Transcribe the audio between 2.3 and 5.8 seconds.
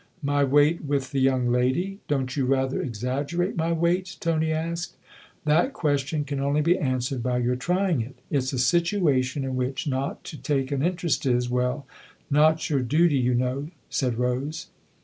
you rather exaggerate my weight?" Tony asked. "That